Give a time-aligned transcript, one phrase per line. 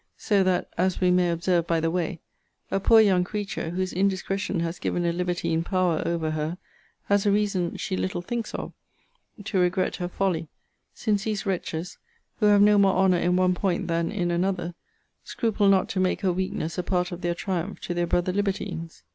[0.17, 2.21] So that (as we may observe by the way)
[2.71, 6.57] a poor young creature, whose indiscretion has given a libertine power over her,
[7.03, 8.73] has a reason she little thinks of,
[9.45, 10.49] to regret her folly;
[10.91, 11.99] since these wretches,
[12.39, 14.73] who have no more honour in one point than in another,
[15.23, 19.03] scruple not to make her weakness a part of their triumph to their brother libertines.